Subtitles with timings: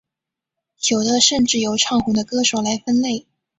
[0.89, 3.27] 有的甚至由唱红的歌手来分类。